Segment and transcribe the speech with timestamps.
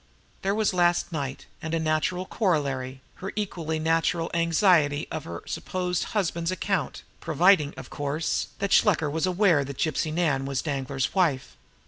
[0.41, 6.05] There was last night and, a natural corollary, her equally natural anxiety on her supposed
[6.17, 11.55] husband's account, providing, of course, that Shluker was aware that Gypsy Nan was Danglar's wife.